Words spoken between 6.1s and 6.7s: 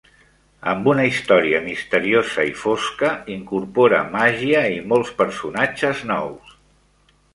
nous.